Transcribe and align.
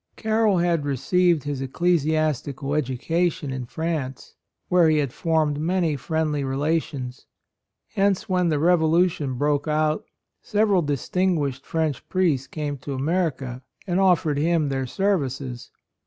Carroll 0.15 0.57
had 0.57 0.83
received 0.83 1.43
his 1.43 1.61
ec 1.61 1.73
clesiastical 1.73 2.75
education 2.75 3.53
in 3.53 3.67
France, 3.67 4.33
where 4.67 4.89
he 4.89 4.97
had 4.97 5.13
formed 5.13 5.59
many 5.59 5.95
friendly 5.95 6.43
relations. 6.43 7.27
Hence 7.93 8.27
when 8.27 8.49
the 8.49 8.57
revolution 8.57 9.35
broke 9.35 9.67
out 9.67 10.03
several 10.41 10.81
distinguished 10.81 11.67
French 11.67 12.09
priests 12.09 12.47
came 12.47 12.79
to 12.79 12.95
America 12.95 13.61
and 13.85 13.99
offered 13.99 14.39
him 14.39 14.69
their 14.69 14.87
services. 14.87 15.69